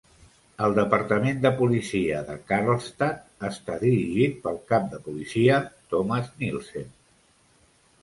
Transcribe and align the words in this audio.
El 0.67 0.71
Departament 0.77 1.43
de 1.43 1.51
policia 1.59 2.23
de 2.31 2.39
Carlstadt 2.53 3.47
està 3.51 3.77
dirigit 3.85 4.43
pel 4.49 4.61
Cap 4.75 4.91
de 4.97 5.03
policia, 5.07 5.63
Thomas 5.95 6.37
Nielsen. 6.45 6.95